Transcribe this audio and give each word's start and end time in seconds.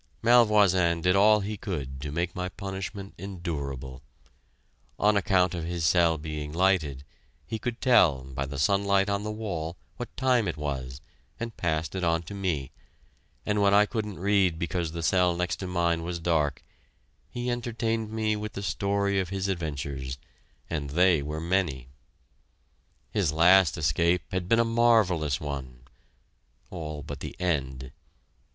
Malvoisin 0.23 0.99
did 1.01 1.15
all 1.15 1.41
he 1.41 1.57
could 1.57 2.01
to 2.01 2.11
make 2.11 2.35
my 2.35 2.49
punishment 2.49 3.13
endurable. 3.19 4.01
On 4.97 5.15
account 5.15 5.53
of 5.53 5.63
his 5.63 5.85
cell 5.85 6.17
being 6.17 6.51
lighted, 6.51 7.03
he 7.45 7.59
could 7.59 7.79
tell, 7.79 8.23
by 8.23 8.47
the 8.47 8.57
sunlight 8.57 9.09
on 9.11 9.21
the 9.21 9.31
wall, 9.31 9.77
what 9.97 10.17
time 10.17 10.47
it 10.47 10.57
was, 10.57 11.01
and 11.39 11.55
passed 11.55 11.93
it 11.93 12.03
on 12.03 12.23
to 12.23 12.33
me, 12.33 12.71
and 13.45 13.61
when 13.61 13.75
I 13.75 13.85
couldn't 13.85 14.17
read 14.17 14.57
because 14.57 14.91
the 14.91 15.03
cell 15.03 15.35
next 15.35 15.57
to 15.57 15.67
mine 15.67 16.01
was 16.01 16.17
dark, 16.17 16.63
he 17.29 17.51
entertained 17.51 18.11
me 18.11 18.35
with 18.35 18.53
the 18.53 18.63
story 18.63 19.19
of 19.19 19.29
his 19.29 19.47
adventures 19.47 20.17
and 20.67 20.89
they 20.89 21.21
were 21.21 21.39
many! 21.39 21.89
His 23.11 23.31
last 23.31 23.77
escape 23.77 24.23
had 24.31 24.49
been 24.49 24.57
a 24.59 24.65
marvellous 24.65 25.39
one 25.39 25.83
all 26.71 27.03
but 27.03 27.19
the 27.19 27.35
end. 27.39 27.91